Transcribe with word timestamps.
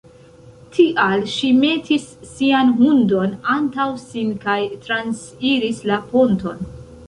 Tial 0.77 1.25
ŝi 1.33 1.49
metis 1.57 2.07
sian 2.31 2.73
hundon 2.81 3.37
antaŭ 3.57 3.87
sin 4.07 4.35
kaj 4.49 4.59
transiris 4.89 5.87
la 5.93 6.05
ponton. 6.15 6.69